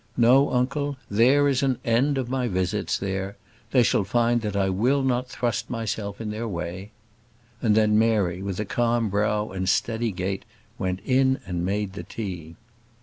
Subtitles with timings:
[0.17, 3.37] No, uncle; there is an end of my visits there.
[3.69, 6.89] They shall find that I will not thrust myself in their way."
[7.61, 10.43] And then Mary, with a calm brow and steady gait,
[10.79, 12.55] went in and made the tea.